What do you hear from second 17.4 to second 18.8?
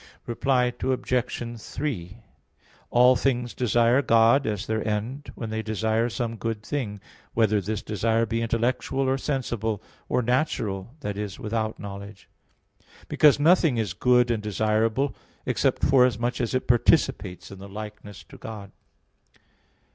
in the likeness to God.